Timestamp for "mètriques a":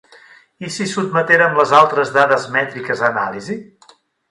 2.57-3.13